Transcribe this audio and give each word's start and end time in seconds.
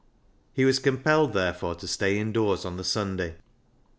He 0.51 0.65
was 0.65 0.79
compelled 0.79 1.33
therefore 1.33 1.75
to 1.75 1.87
stay 1.87 2.17
indoors 2.17 2.65
on 2.65 2.75
the 2.75 2.83
Sunday. 2.83 3.35